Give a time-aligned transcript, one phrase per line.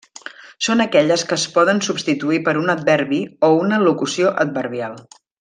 [0.67, 4.99] Són aquelles que es poden substituir per un adverbi o una locució adverbial.